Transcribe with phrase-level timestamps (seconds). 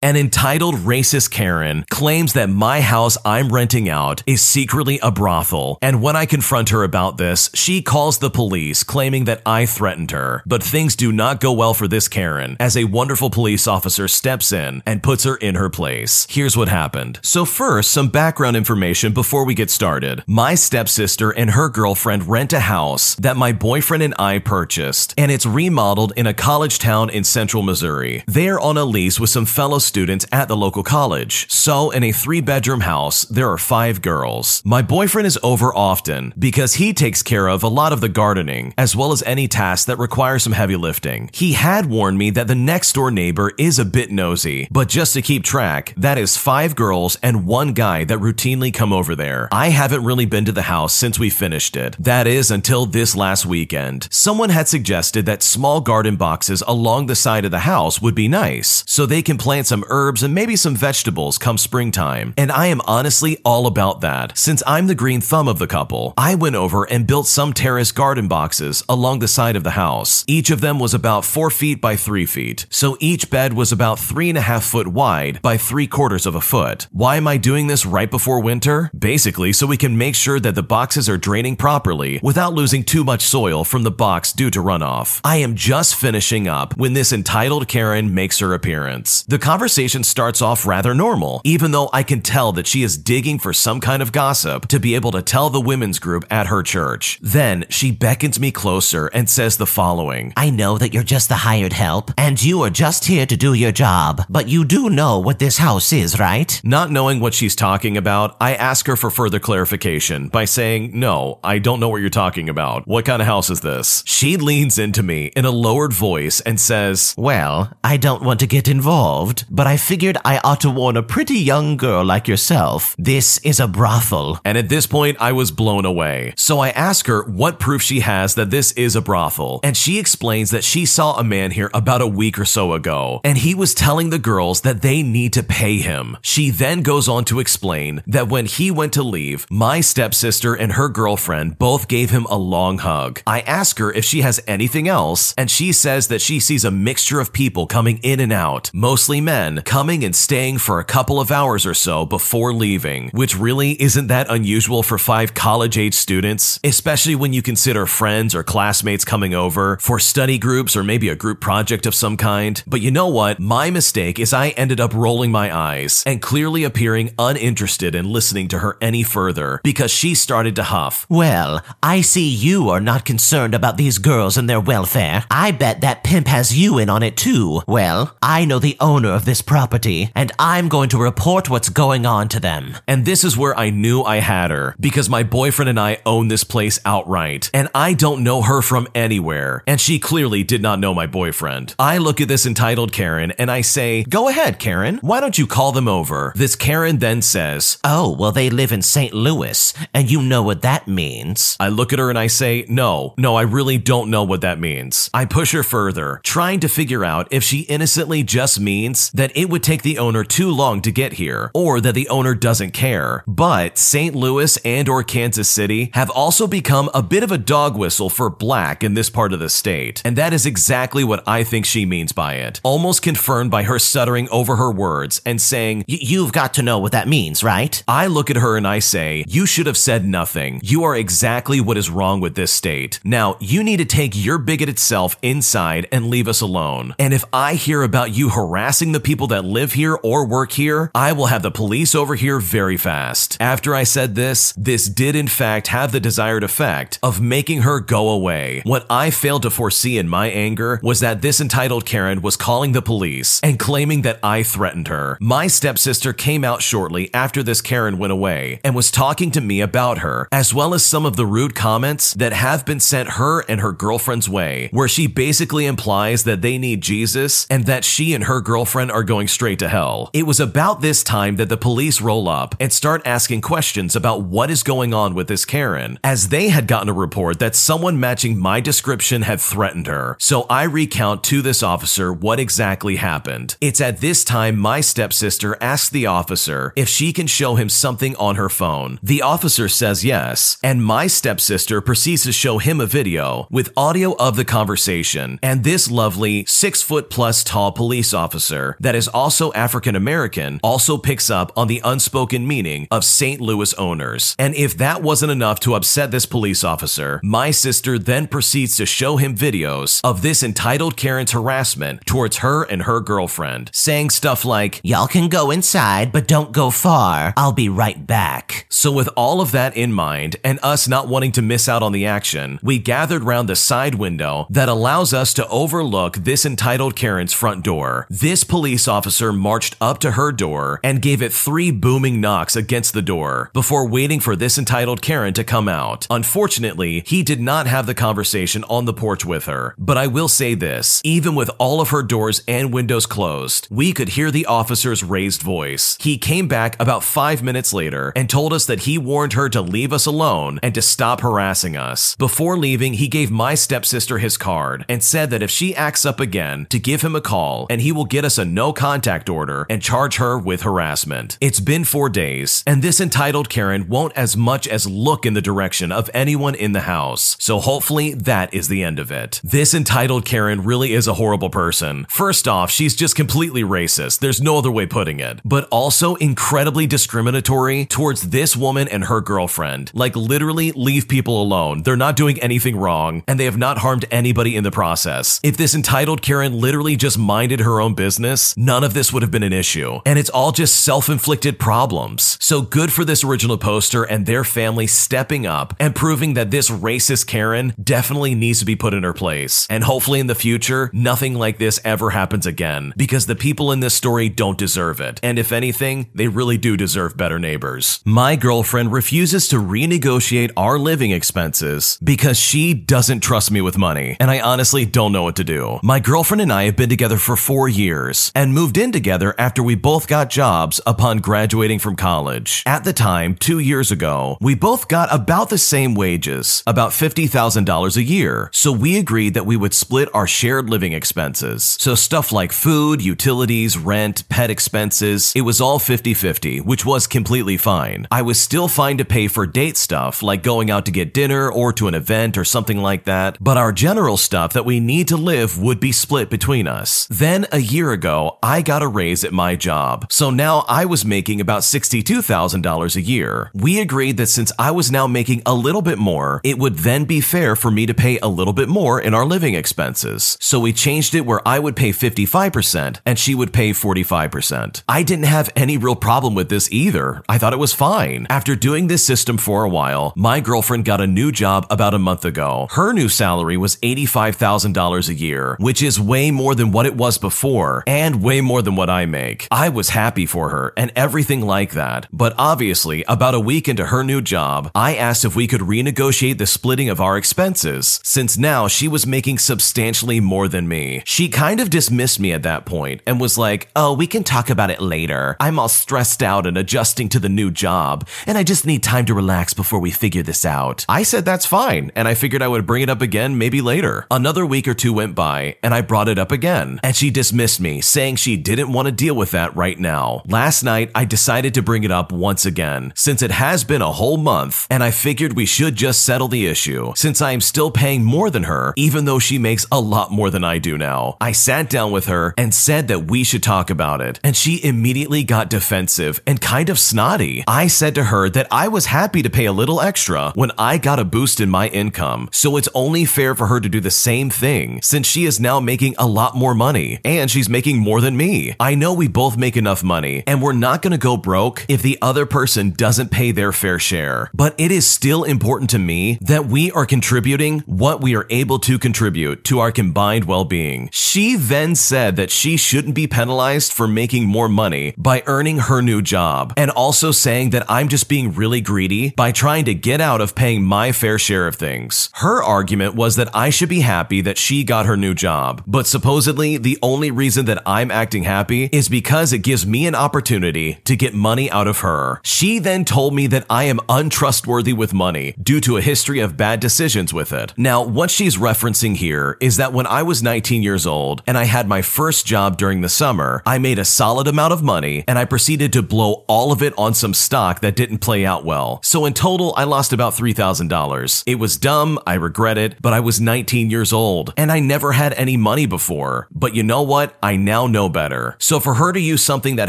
[0.00, 5.76] An entitled racist Karen claims that my house I'm renting out is secretly a brothel,
[5.82, 10.12] and when I confront her about this, she calls the police claiming that I threatened
[10.12, 10.44] her.
[10.46, 14.52] But things do not go well for this Karen as a wonderful police officer steps
[14.52, 16.28] in and puts her in her place.
[16.30, 17.18] Here's what happened.
[17.24, 20.22] So first, some background information before we get started.
[20.28, 25.32] My stepsister and her girlfriend rent a house that my boyfriend and I purchased, and
[25.32, 28.22] it's remodeled in a college town in central Missouri.
[28.28, 31.50] They are on a lease with some fellow students at the local college.
[31.50, 34.62] So, in a three bedroom house, there are five girls.
[34.64, 38.74] My boyfriend is over often because he takes care of a lot of the gardening,
[38.78, 41.30] as well as any tasks that require some heavy lifting.
[41.32, 45.14] He had warned me that the next door neighbor is a bit nosy, but just
[45.14, 49.48] to keep track, that is five girls and one guy that routinely come over there.
[49.50, 51.96] I haven't really been to the house since we finished it.
[51.98, 54.08] That is until this last weekend.
[54.10, 58.28] Someone had suggested that small garden boxes along the side of the house would be
[58.28, 62.34] nice, so they can plant some some herbs and maybe some vegetables come springtime.
[62.36, 64.36] And I am honestly all about that.
[64.36, 67.92] Since I'm the green thumb of the couple, I went over and built some terrace
[67.92, 70.24] garden boxes along the side of the house.
[70.26, 72.66] Each of them was about four feet by three feet.
[72.70, 76.34] So each bed was about three and a half foot wide by three quarters of
[76.34, 76.88] a foot.
[76.90, 78.90] Why am I doing this right before winter?
[78.98, 83.04] Basically, so we can make sure that the boxes are draining properly without losing too
[83.04, 85.20] much soil from the box due to runoff.
[85.22, 89.22] I am just finishing up when this entitled Karen makes her appearance.
[89.28, 92.96] The conversation conversation starts off rather normal, even though I can tell that she is
[92.96, 96.46] digging for some kind of gossip to be able to tell the women's group at
[96.46, 97.18] her church.
[97.20, 101.34] Then she beckons me closer and says the following I know that you're just the
[101.34, 105.18] hired help, and you are just here to do your job, but you do know
[105.18, 106.58] what this house is, right?
[106.64, 111.40] Not knowing what she's talking about, I ask her for further clarification by saying, No,
[111.44, 112.86] I don't know what you're talking about.
[112.86, 114.02] What kind of house is this?
[114.06, 118.46] She leans into me in a lowered voice and says, Well, I don't want to
[118.46, 122.94] get involved, but I figured I ought to warn a pretty young girl like yourself.
[122.96, 124.38] This is a brothel.
[124.44, 126.32] And at this point, I was blown away.
[126.36, 129.58] So I ask her what proof she has that this is a brothel.
[129.64, 133.20] And she explains that she saw a man here about a week or so ago,
[133.24, 136.16] and he was telling the girls that they need to pay him.
[136.22, 140.74] She then goes on to explain that when he went to leave, my stepsister and
[140.74, 143.22] her girlfriend both gave him a long hug.
[143.26, 146.70] I ask her if she has anything else, and she says that she sees a
[146.70, 150.84] mixture of people coming in and out, mostly men men coming and staying for a
[150.84, 155.78] couple of hours or so before leaving, which really isn't that unusual for five college
[155.78, 160.82] age students, especially when you consider friends or classmates coming over for study groups or
[160.84, 162.62] maybe a group project of some kind.
[162.66, 163.40] But you know what?
[163.40, 168.48] My mistake is I ended up rolling my eyes and clearly appearing uninterested in listening
[168.48, 171.06] to her any further because she started to huff.
[171.08, 175.24] Well, I see you are not concerned about these girls and their welfare.
[175.30, 177.62] I bet that pimp has you in on it too.
[177.66, 182.06] Well, I know the owner of this property, and I'm going to report what's going
[182.06, 182.76] on to them.
[182.86, 186.28] And this is where I knew I had her, because my boyfriend and I own
[186.28, 190.80] this place outright, and I don't know her from anywhere, and she clearly did not
[190.80, 191.74] know my boyfriend.
[191.78, 195.46] I look at this entitled Karen and I say, Go ahead, Karen, why don't you
[195.46, 196.32] call them over?
[196.36, 199.12] This Karen then says, Oh, well, they live in St.
[199.14, 201.56] Louis, and you know what that means.
[201.60, 204.58] I look at her and I say, No, no, I really don't know what that
[204.58, 205.10] means.
[205.14, 209.50] I push her further, trying to figure out if she innocently just means that it
[209.50, 213.24] would take the owner too long to get here, or that the owner doesn't care.
[213.26, 214.14] But St.
[214.14, 218.30] Louis and or Kansas City have also become a bit of a dog whistle for
[218.30, 220.02] black in this part of the state.
[220.04, 222.60] And that is exactly what I think she means by it.
[222.62, 226.92] Almost confirmed by her stuttering over her words and saying, You've got to know what
[226.92, 227.82] that means, right?
[227.88, 230.60] I look at her and I say, You should have said nothing.
[230.62, 233.00] You are exactly what is wrong with this state.
[233.02, 236.94] Now, you need to take your bigoted self inside and leave us alone.
[236.98, 240.90] And if I hear about you harassing the people that live here or work here,
[240.94, 243.36] I will have the police over here very fast.
[243.40, 247.80] After I said this, this did in fact have the desired effect of making her
[247.80, 248.62] go away.
[248.64, 252.72] What I failed to foresee in my anger was that this entitled Karen was calling
[252.72, 255.18] the police and claiming that I threatened her.
[255.20, 259.60] My stepsister came out shortly after this Karen went away and was talking to me
[259.60, 263.40] about her, as well as some of the rude comments that have been sent her
[263.48, 268.14] and her girlfriend's way, where she basically implies that they need Jesus and that she
[268.14, 270.10] and her girlfriend are going straight to hell.
[270.12, 274.22] It was about this time that the police roll up and start asking questions about
[274.22, 278.00] what is going on with this Karen, as they had gotten a report that someone
[278.00, 280.16] matching my description had threatened her.
[280.18, 283.56] So I recount to this officer what exactly happened.
[283.60, 288.16] It's at this time my stepsister asks the officer if she can show him something
[288.16, 288.98] on her phone.
[289.02, 294.16] The officer says yes, and my stepsister proceeds to show him a video with audio
[294.16, 299.52] of the conversation and this lovely six foot plus tall police officer that is also
[299.52, 303.38] African American also picks up on the unspoken meaning of St.
[303.38, 304.34] Louis owners.
[304.38, 308.86] And if that wasn't enough to upset this police officer, my sister then proceeds to
[308.86, 314.46] show him videos of this entitled Karen's harassment towards her and her girlfriend, saying stuff
[314.46, 317.34] like, Y'all can go inside, but don't go far.
[317.36, 318.64] I'll be right back.
[318.70, 321.92] So, with all of that in mind, and us not wanting to miss out on
[321.92, 326.96] the action, we gathered round the side window that allows us to overlook this entitled
[326.96, 328.06] Karen's front door.
[328.08, 332.92] This police officer marched up to her door and gave it three booming knocks against
[332.92, 336.06] the door before waiting for this entitled Karen to come out.
[336.10, 339.74] Unfortunately, he did not have the conversation on the porch with her.
[339.78, 343.92] But I will say this even with all of her doors and windows closed, we
[343.92, 345.96] could hear the officer's raised voice.
[346.00, 349.62] He came back about five minutes later and told us that he warned her to
[349.62, 352.14] leave us alone and to stop harassing us.
[352.16, 356.20] Before leaving, he gave my stepsister his card and said that if she acts up
[356.20, 359.66] again, to give him a call and he will get us a no contact order
[359.68, 361.38] and charge her with harassment.
[361.40, 365.42] It's been four days, and this entitled Karen won't as much as look in the
[365.42, 367.36] direction of anyone in the house.
[367.40, 369.40] So hopefully that is the end of it.
[369.44, 372.06] This entitled Karen really is a horrible person.
[372.08, 374.20] First off, she's just completely racist.
[374.20, 375.40] There's no other way putting it.
[375.44, 379.90] But also incredibly discriminatory towards this woman and her girlfriend.
[379.94, 381.82] Like literally leave people alone.
[381.82, 385.40] They're not doing anything wrong and they have not harmed anybody in the process.
[385.42, 389.30] If this entitled Karen literally just minded her own business, none of this would have
[389.30, 390.00] been an issue.
[390.04, 392.36] And it's all just self-inflicted problems.
[392.40, 396.68] So good for this original poster and their family stepping up and proving that this
[396.68, 399.66] racist Karen definitely needs to be put in her place.
[399.70, 403.80] And hopefully in the future, nothing like this ever happens again because the people in
[403.80, 405.20] this story don't deserve it.
[405.22, 408.00] And if anything, they really do deserve better neighbors.
[408.04, 414.16] My girlfriend refuses to renegotiate our living expenses because she doesn't trust me with money.
[414.18, 415.78] And I honestly don't know what to do.
[415.82, 419.62] My girlfriend and I have been together for four years and moved in together after
[419.62, 422.62] we both got jobs upon graduating from college.
[422.66, 427.96] At the time, two years ago, we both got about the same wages, about $50,000
[427.96, 428.50] a year.
[428.52, 431.76] So we agreed that we would split our shared living expenses.
[431.80, 437.06] So stuff like food, utilities, rent, pet expenses, it was all 50 50, which was
[437.06, 438.06] completely fine.
[438.10, 441.50] I was still fine to pay for date stuff like going out to get dinner
[441.50, 445.08] or to an event or something like that, but our general stuff that we need
[445.08, 447.06] to live would be split between us.
[447.10, 450.06] Then a year ago, I got a raise at my job.
[450.10, 453.50] So now I was making about $62,000 a year.
[453.54, 457.04] We agreed that since I was now making a little bit more, it would then
[457.04, 460.36] be fair for me to pay a little bit more in our living expenses.
[460.40, 464.82] So we changed it where I would pay 55% and she would pay 45%.
[464.88, 467.22] I didn't have any real problem with this either.
[467.28, 468.26] I thought it was fine.
[468.30, 471.98] After doing this system for a while, my girlfriend got a new job about a
[471.98, 472.68] month ago.
[472.70, 477.18] Her new salary was $85,000 a year, which is way more than what it was
[477.18, 479.48] before and way more than what I make.
[479.50, 482.06] I was happy for her and everything like that.
[482.12, 486.36] But obviously, about a week into her new job, I asked if we could renegotiate
[486.36, 491.02] the splitting of our expenses, since now she was making substantially more than me.
[491.06, 494.50] She kind of dismissed me at that point and was like, Oh, we can talk
[494.50, 495.34] about it later.
[495.40, 499.06] I'm all stressed out and adjusting to the new job, and I just need time
[499.06, 500.84] to relax before we figure this out.
[500.86, 504.06] I said that's fine, and I figured I would bring it up again maybe later.
[504.10, 507.58] Another week or two went by, and I brought it up again, and she dismissed
[507.58, 510.22] me, saying she didn't want to deal with that right now.
[510.26, 513.92] Last night, I decided to bring it up once again, since it has been a
[513.92, 517.70] whole month, and I figured we should just settle the issue, since I am still
[517.70, 521.16] paying more than her, even though she makes a lot more than I do now.
[521.20, 524.62] I sat down with her and said that we should talk about it, and she
[524.62, 527.44] immediately got defensive and kind of snotty.
[527.46, 530.78] I said to her that I was happy to pay a little extra when I
[530.78, 533.90] got a boost in my income, so it's only fair for her to do the
[533.90, 537.97] same thing, since she is now making a lot more money, and she's making more
[538.00, 538.54] than me.
[538.60, 541.98] I know we both make enough money, and we're not gonna go broke if the
[542.00, 544.30] other person doesn't pay their fair share.
[544.34, 548.58] But it is still important to me that we are contributing what we are able
[548.60, 550.88] to contribute to our combined well being.
[550.92, 555.82] She then said that she shouldn't be penalized for making more money by earning her
[555.82, 560.00] new job, and also saying that I'm just being really greedy by trying to get
[560.00, 562.10] out of paying my fair share of things.
[562.14, 565.86] Her argument was that I should be happy that she got her new job, but
[565.86, 570.74] supposedly the only reason that I'm acting happy is because it gives me an opportunity
[570.84, 572.20] to get money out of her.
[572.24, 576.36] She then told me that I am untrustworthy with money due to a history of
[576.36, 577.54] bad decisions with it.
[577.56, 581.44] Now, what she's referencing here is that when I was 19 years old and I
[581.44, 585.18] had my first job during the summer, I made a solid amount of money and
[585.18, 588.80] I proceeded to blow all of it on some stock that didn't play out well.
[588.82, 591.22] So in total, I lost about $3,000.
[591.26, 594.92] It was dumb, I regret it, but I was 19 years old and I never
[594.92, 596.28] had any money before.
[596.30, 597.16] But you know what?
[597.22, 598.34] I now know know better.
[598.40, 599.68] So for her to use something that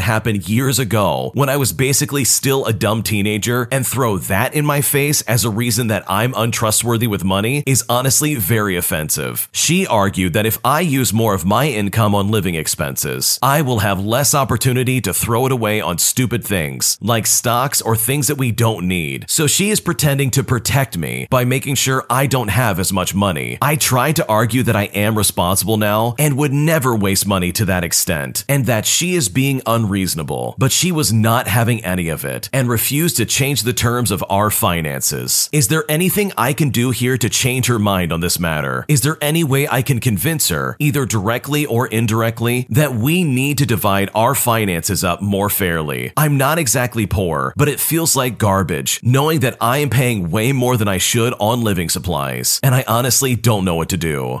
[0.00, 4.66] happened years ago when I was basically still a dumb teenager and throw that in
[4.66, 9.48] my face as a reason that I'm untrustworthy with money is honestly very offensive.
[9.52, 13.78] She argued that if I use more of my income on living expenses, I will
[13.78, 18.38] have less opportunity to throw it away on stupid things like stocks or things that
[18.38, 19.24] we don't need.
[19.28, 23.14] So she is pretending to protect me by making sure I don't have as much
[23.14, 23.58] money.
[23.62, 27.64] I tried to argue that I am responsible now and would never waste money to
[27.66, 32.24] that extent, and that she is being unreasonable, but she was not having any of
[32.24, 35.50] it and refused to change the terms of our finances.
[35.52, 38.86] Is there anything I can do here to change her mind on this matter?
[38.88, 43.58] Is there any way I can convince her, either directly or indirectly, that we need
[43.58, 46.14] to divide our finances up more fairly?
[46.16, 50.52] I'm not exactly poor, but it feels like garbage knowing that I am paying way
[50.52, 54.40] more than I should on living supplies, and I honestly don't know what to do.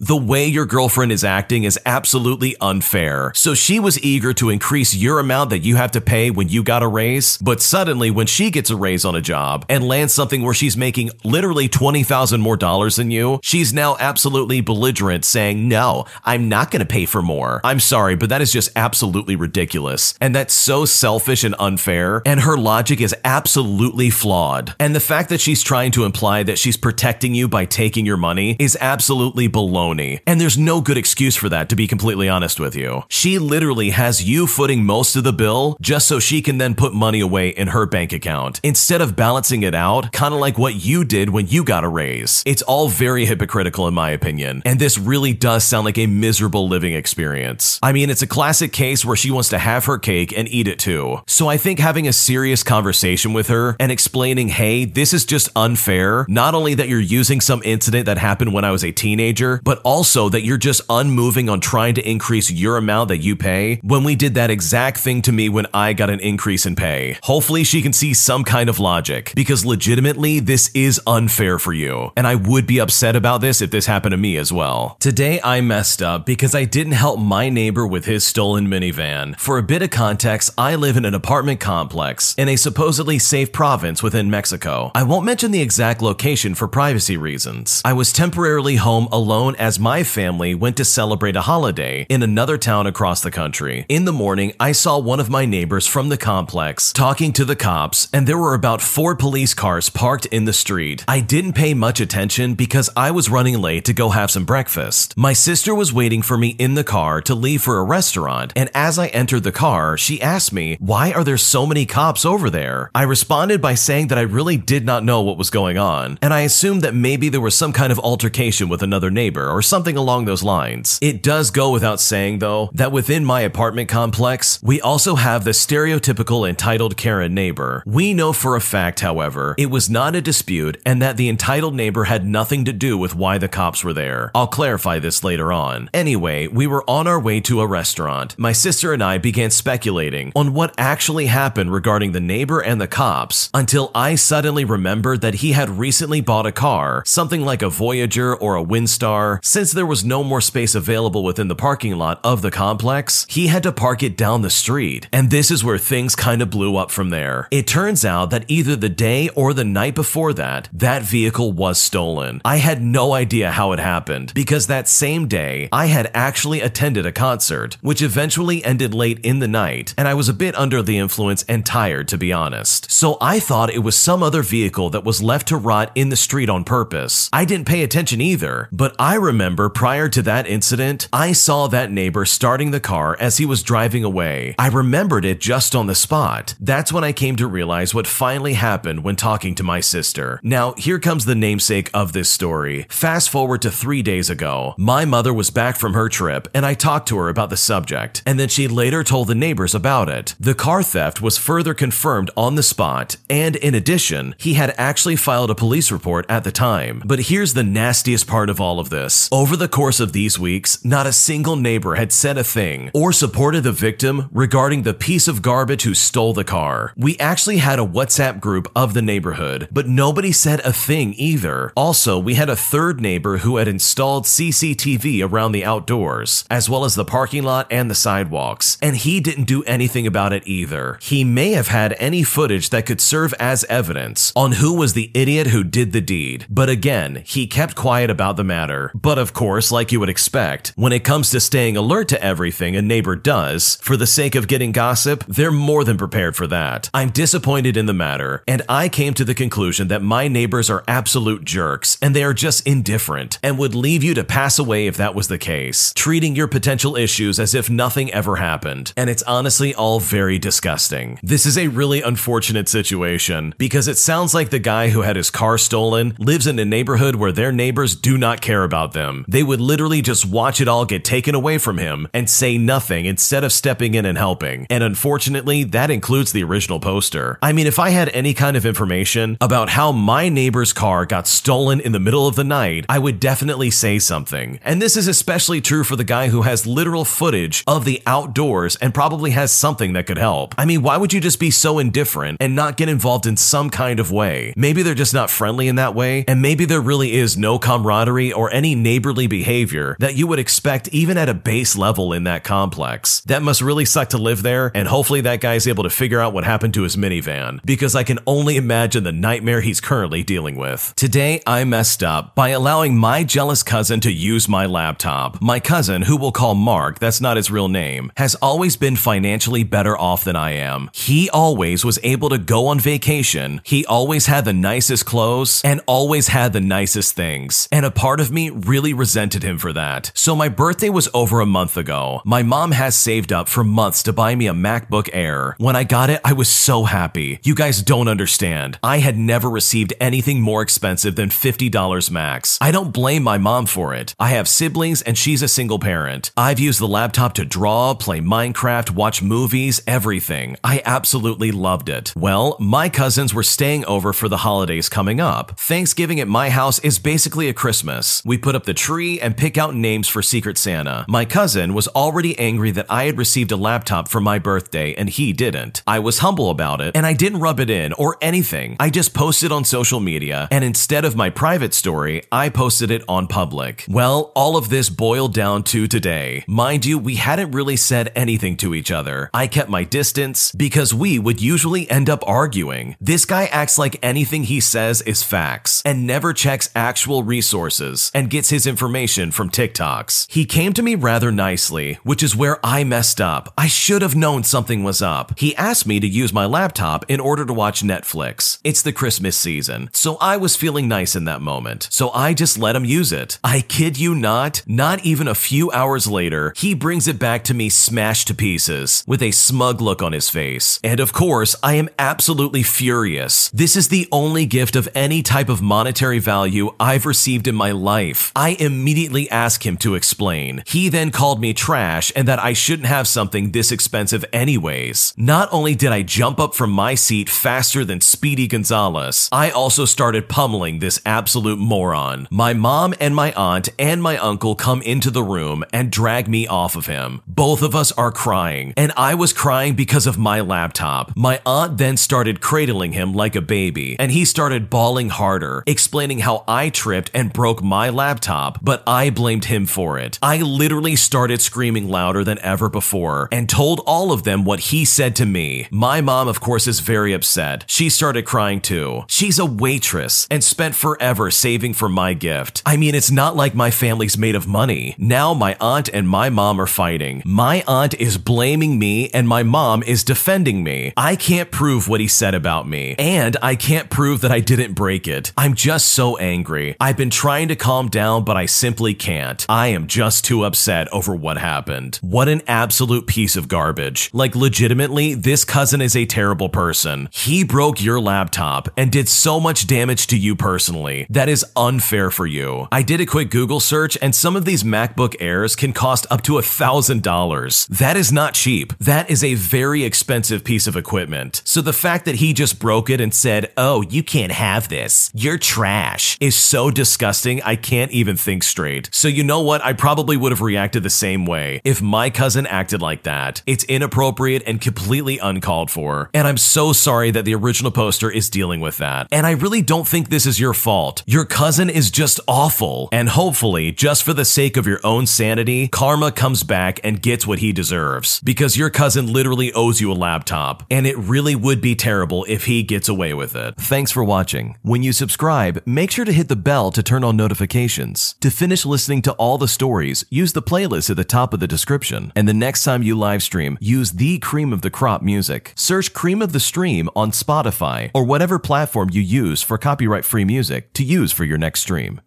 [0.00, 3.32] The way your girlfriend is acting is absolutely unfair.
[3.34, 6.62] So she was eager to increase your amount that you have to pay when you
[6.62, 10.14] got a raise, but suddenly when she gets a raise on a job and lands
[10.14, 15.66] something where she's making literally 20,000 more dollars than you, she's now absolutely belligerent saying,
[15.66, 19.34] "No, I'm not going to pay for more." I'm sorry, but that is just absolutely
[19.34, 20.14] ridiculous.
[20.20, 24.76] And that's so selfish and unfair, and her logic is absolutely flawed.
[24.78, 28.16] And the fact that she's trying to imply that she's protecting you by taking your
[28.16, 29.87] money is absolutely baloney.
[30.26, 33.04] And there's no good excuse for that, to be completely honest with you.
[33.08, 36.92] She literally has you footing most of the bill just so she can then put
[36.92, 40.74] money away in her bank account instead of balancing it out, kind of like what
[40.74, 42.42] you did when you got a raise.
[42.46, 44.62] It's all very hypocritical, in my opinion.
[44.64, 47.78] And this really does sound like a miserable living experience.
[47.82, 50.68] I mean, it's a classic case where she wants to have her cake and eat
[50.68, 51.18] it too.
[51.26, 55.48] So I think having a serious conversation with her and explaining, hey, this is just
[55.56, 59.60] unfair, not only that you're using some incident that happened when I was a teenager,
[59.64, 63.76] but also that you're just unmoving on trying to increase your amount that you pay
[63.82, 67.18] when we did that exact thing to me when I got an increase in pay.
[67.22, 72.12] Hopefully, she can see some kind of logic because legitimately, this is unfair for you.
[72.16, 74.96] And I would be upset about this if this happened to me as well.
[75.00, 79.38] Today, I messed up because I didn't help my neighbor with his stolen minivan.
[79.38, 83.52] For a bit of context, I live in an apartment complex in a supposedly safe
[83.52, 84.90] province within Mexico.
[84.94, 87.82] I won't mention the exact location for privacy reasons.
[87.84, 92.56] I was temporarily home alone as my family went to celebrate a holiday in another
[92.56, 93.84] town across the country.
[93.86, 97.54] In the morning, I saw one of my neighbors from the complex talking to the
[97.54, 101.04] cops, and there were about four police cars parked in the street.
[101.06, 105.14] I didn't pay much attention because I was running late to go have some breakfast.
[105.18, 108.70] My sister was waiting for me in the car to leave for a restaurant, and
[108.72, 112.48] as I entered the car, she asked me, Why are there so many cops over
[112.48, 112.90] there?
[112.94, 116.32] I responded by saying that I really did not know what was going on, and
[116.32, 119.96] I assumed that maybe there was some kind of altercation with another neighbor or something
[119.96, 120.98] along those lines.
[121.02, 125.50] It does go without saying, though, that within my apartment complex, we also have the
[125.50, 127.82] stereotypical entitled Karen neighbor.
[127.86, 131.74] We know for a fact, however, it was not a dispute and that the entitled
[131.74, 134.30] neighbor had nothing to do with why the cops were there.
[134.34, 135.90] I'll clarify this later on.
[135.92, 138.38] Anyway, we were on our way to a restaurant.
[138.38, 142.86] My sister and I began speculating on what actually happened regarding the neighbor and the
[142.86, 147.68] cops until I suddenly remembered that he had recently bought a car, something like a
[147.68, 149.37] Voyager or a Windstar.
[149.42, 153.48] Since there was no more space available within the parking lot of the complex, he
[153.48, 155.08] had to park it down the street.
[155.12, 157.48] And this is where things kind of blew up from there.
[157.50, 161.80] It turns out that either the day or the night before that, that vehicle was
[161.80, 162.40] stolen.
[162.44, 167.06] I had no idea how it happened because that same day, I had actually attended
[167.06, 170.82] a concert, which eventually ended late in the night, and I was a bit under
[170.82, 172.90] the influence and tired, to be honest.
[172.90, 176.16] So I thought it was some other vehicle that was left to rot in the
[176.16, 177.28] street on purpose.
[177.32, 181.92] I didn't pay attention either, but I remember prior to that incident, I saw that
[181.92, 184.54] neighbor starting the car as he was driving away.
[184.58, 186.54] I remembered it just on the spot.
[186.58, 190.40] That's when I came to realize what finally happened when talking to my sister.
[190.42, 192.86] Now, here comes the namesake of this story.
[192.88, 194.74] Fast forward to three days ago.
[194.78, 198.22] My mother was back from her trip, and I talked to her about the subject,
[198.24, 200.34] and then she later told the neighbors about it.
[200.40, 205.16] The car theft was further confirmed on the spot, and in addition, he had actually
[205.16, 207.02] filed a police report at the time.
[207.04, 209.17] But here's the nastiest part of all of this.
[209.32, 213.12] Over the course of these weeks, not a single neighbor had said a thing or
[213.12, 216.92] supported the victim regarding the piece of garbage who stole the car.
[216.96, 221.72] We actually had a WhatsApp group of the neighborhood, but nobody said a thing either.
[221.74, 226.84] Also, we had a third neighbor who had installed CCTV around the outdoors, as well
[226.84, 230.98] as the parking lot and the sidewalks, and he didn't do anything about it either.
[231.00, 235.10] He may have had any footage that could serve as evidence on who was the
[235.14, 238.92] idiot who did the deed, but again, he kept quiet about the matter.
[238.94, 242.76] But of course, like you would expect, when it comes to staying alert to everything
[242.76, 246.90] a neighbor does, for the sake of getting gossip, they're more than prepared for that.
[246.92, 250.84] I'm disappointed in the matter, and I came to the conclusion that my neighbors are
[250.86, 254.98] absolute jerks and they are just indifferent and would leave you to pass away if
[254.98, 258.92] that was the case, treating your potential issues as if nothing ever happened.
[258.96, 261.18] And it's honestly all very disgusting.
[261.22, 265.30] This is a really unfortunate situation because it sounds like the guy who had his
[265.30, 268.97] car stolen lives in a neighborhood where their neighbors do not care about them.
[269.28, 273.04] They would literally just watch it all get taken away from him and say nothing
[273.04, 274.66] instead of stepping in and helping.
[274.70, 277.38] And unfortunately, that includes the original poster.
[277.42, 281.26] I mean, if I had any kind of information about how my neighbor's car got
[281.26, 284.58] stolen in the middle of the night, I would definitely say something.
[284.62, 288.76] And this is especially true for the guy who has literal footage of the outdoors
[288.76, 290.54] and probably has something that could help.
[290.58, 293.70] I mean, why would you just be so indifferent and not get involved in some
[293.70, 294.52] kind of way?
[294.56, 298.32] Maybe they're just not friendly in that way, and maybe there really is no camaraderie
[298.32, 302.42] or any neighborly behavior that you would expect even at a base level in that
[302.42, 303.20] complex.
[303.26, 306.32] That must really suck to live there, and hopefully that guy's able to figure out
[306.32, 310.56] what happened to his minivan, because I can only imagine the nightmare he's currently dealing
[310.56, 310.94] with.
[310.96, 315.42] Today, I messed up by allowing my jealous cousin to use my laptop.
[315.42, 319.64] My cousin, who we'll call Mark, that's not his real name, has always been financially
[319.64, 320.88] better off than I am.
[320.94, 325.82] He always was able to go on vacation, he always had the nicest clothes, and
[325.86, 327.68] always had the nicest things.
[327.70, 330.12] And a part of me really resented him for that.
[330.14, 332.22] So my birthday was over a month ago.
[332.24, 335.56] My mom has saved up for months to buy me a MacBook Air.
[335.58, 337.40] When I got it, I was so happy.
[337.42, 338.78] You guys don't understand.
[338.82, 342.58] I had never received anything more expensive than $50 max.
[342.60, 344.14] I don't blame my mom for it.
[344.18, 346.30] I have siblings and she's a single parent.
[346.36, 350.56] I've used the laptop to draw, play Minecraft, watch movies, everything.
[350.62, 352.12] I absolutely loved it.
[352.16, 355.58] Well, my cousins were staying over for the holidays coming up.
[355.58, 358.22] Thanksgiving at my house is basically a Christmas.
[358.24, 361.06] We put up the tree and pick out names for Secret Santa.
[361.08, 365.08] My cousin was already angry that I had received a laptop for my birthday and
[365.08, 365.82] he didn't.
[365.86, 368.76] I was humble about it and I didn't rub it in or anything.
[368.78, 373.02] I just posted on social media and instead of my private story, I posted it
[373.08, 373.86] on public.
[373.88, 376.44] Well, all of this boiled down to today.
[376.46, 379.30] Mind you, we hadn't really said anything to each other.
[379.32, 382.96] I kept my distance because we would usually end up arguing.
[383.00, 388.28] This guy acts like anything he says is facts and never checks actual resources and
[388.28, 390.26] gets his information from TikToks.
[390.30, 393.52] He came to me rather nicely, which is where I messed up.
[393.56, 395.38] I should have known something was up.
[395.38, 398.58] He asked me to use my laptop in order to watch Netflix.
[398.64, 401.88] It's the Christmas season, so I was feeling nice in that moment.
[401.90, 403.38] So I just let him use it.
[403.44, 407.54] I kid you not, not even a few hours later, he brings it back to
[407.54, 410.80] me smashed to pieces with a smug look on his face.
[410.82, 413.50] And of course, I am absolutely furious.
[413.50, 417.72] This is the only gift of any type of monetary value I've received in my
[417.72, 418.32] life.
[418.38, 420.62] I immediately ask him to explain.
[420.64, 425.12] He then called me trash and that I shouldn't have something this expensive anyways.
[425.16, 429.84] Not only did I jump up from my seat faster than Speedy Gonzalez, I also
[429.84, 432.28] started pummeling this absolute moron.
[432.30, 436.46] My mom and my aunt and my uncle come into the room and drag me
[436.46, 437.22] off of him.
[437.26, 441.10] Both of us are crying, and I was crying because of my laptop.
[441.16, 446.20] My aunt then started cradling him like a baby, and he started bawling harder, explaining
[446.20, 450.18] how I tripped and broke my laptop, but I blamed him for it.
[450.22, 454.84] I literally started screaming louder than ever before and told all of them what he
[454.84, 455.66] said to me.
[455.70, 457.64] My mom, of course, is very upset.
[457.66, 459.04] She started crying too.
[459.08, 462.62] She's a waitress and spent forever saving for my gift.
[462.66, 464.94] I mean, it's not like my family's made of money.
[464.98, 467.22] Now my aunt and my mom are fighting.
[467.24, 470.92] My aunt is blaming me and my mom is defending me.
[470.96, 474.74] I can't prove what he said about me, and I can't prove that I didn't
[474.74, 475.32] break it.
[475.36, 476.76] I'm just so angry.
[476.80, 479.44] I've been trying to calm down down, but I simply can't.
[479.48, 481.98] I am just too upset over what happened.
[482.02, 484.10] What an absolute piece of garbage.
[484.12, 487.08] Like, legitimately, this cousin is a terrible person.
[487.12, 491.06] He broke your laptop and did so much damage to you personally.
[491.08, 492.68] That is unfair for you.
[492.72, 496.22] I did a quick Google search, and some of these MacBook Airs can cost up
[496.22, 497.68] to a $1,000.
[497.68, 498.76] That is not cheap.
[498.78, 501.42] That is a very expensive piece of equipment.
[501.44, 505.10] So the fact that he just broke it and said, oh, you can't have this,
[505.14, 508.88] you're trash, is so disgusting, I can't even think straight.
[508.92, 509.64] So you know what?
[509.64, 513.42] I probably would have reacted the same way if my cousin acted like that.
[513.46, 516.10] It's inappropriate and completely uncalled for.
[516.14, 519.08] And I'm so sorry that the original poster is dealing with that.
[519.10, 521.02] And I really don't think this is your fault.
[521.06, 522.88] Your cousin is just awful.
[522.92, 527.26] And hopefully, just for the sake of your own sanity, karma comes back and gets
[527.26, 528.20] what he deserves.
[528.20, 530.64] Because your cousin literally owes you a laptop.
[530.70, 533.56] And it really would be terrible if he gets away with it.
[533.56, 534.56] Thanks for watching.
[534.62, 537.97] When you subscribe, make sure to hit the bell to turn on notifications.
[538.20, 541.46] To finish listening to all the stories, use the playlist at the top of the
[541.46, 542.12] description.
[542.14, 545.52] And the next time you live stream, use the cream of the crop music.
[545.56, 550.24] Search Cream of the Stream on Spotify or whatever platform you use for copyright free
[550.24, 551.96] music to use for your next stream.